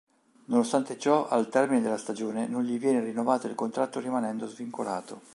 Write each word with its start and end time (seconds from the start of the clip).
Nonostante 0.45 0.97
ciò, 0.97 1.27
al 1.29 1.47
termine 1.47 1.79
della 1.83 1.99
stagione, 1.99 2.47
non 2.47 2.63
gli 2.63 2.79
viene 2.79 3.01
rinnovato 3.03 3.45
il 3.45 3.53
contratto 3.53 3.99
rimanendo 3.99 4.47
svincolato. 4.47 5.21